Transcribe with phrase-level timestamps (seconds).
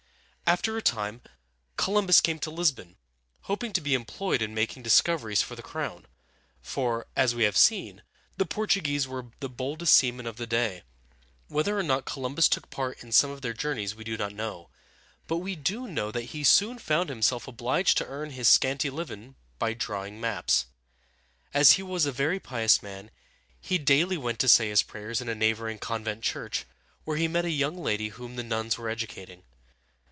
[0.51, 1.21] After a time
[1.77, 2.95] Columbus came to Lis´bon,
[3.43, 6.07] hoping to be employed in making discoveries for the crown;
[6.61, 8.03] for, as we have seen,
[8.35, 10.83] the Portuguese were the boldest seamen of the day.
[11.47, 14.43] Whether or not Columbus took part in some of their journeys we do not now
[14.43, 14.69] know;
[15.25, 19.35] but we do know that he soon found himself obliged to earn his scanty living
[19.57, 20.65] by drawing maps.
[21.53, 23.09] As he was a very pious man,
[23.61, 26.65] he daily went to say his prayers in a neighboring convent church,
[27.05, 29.43] where he met a young lady whom the nuns were educating.